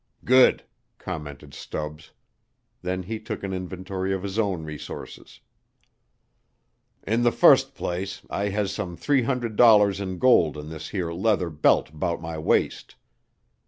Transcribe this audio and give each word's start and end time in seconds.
"Good!" 0.25 0.63
commented 0.97 1.53
Stubbs. 1.53 2.09
Then 2.81 3.03
he 3.03 3.19
took 3.19 3.43
an 3.43 3.53
inventory 3.53 4.15
of 4.15 4.23
his 4.23 4.39
own 4.39 4.63
resources. 4.63 5.41
"In 7.03 7.23
th' 7.23 7.31
fust 7.31 7.75
place, 7.75 8.23
I 8.27 8.49
has 8.49 8.71
some 8.73 8.97
three 8.97 9.21
hundred 9.21 9.55
dollars 9.57 9.99
in 10.01 10.17
gold 10.17 10.57
in 10.57 10.69
this 10.69 10.89
here 10.89 11.13
leather 11.13 11.51
belt 11.51 11.91
'bout 11.93 12.19
my 12.19 12.39
waist. 12.39 12.95